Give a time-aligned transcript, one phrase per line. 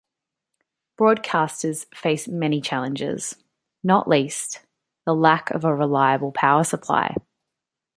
[0.99, 3.35] Broadcasters face many challenges,
[3.83, 4.65] not least
[5.05, 7.13] the lack of a reliable power supply.